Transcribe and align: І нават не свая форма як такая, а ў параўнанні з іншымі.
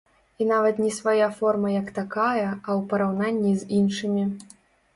І 0.43 0.45
нават 0.51 0.79
не 0.85 0.91
свая 0.99 1.27
форма 1.41 1.69
як 1.75 1.91
такая, 1.99 2.47
а 2.47 2.49
ў 2.49 2.81
параўнанні 2.93 3.53
з 3.61 3.71
іншымі. 3.85 4.23